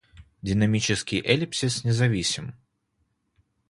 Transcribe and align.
Динамический 0.41 1.21
эллипсис 1.23 1.83
независим. 1.83 2.55